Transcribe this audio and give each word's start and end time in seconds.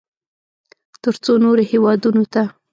ترڅو 1.01 1.33
نورو 1.43 1.63
هېوادونو 1.71 2.23
ته 2.33 2.43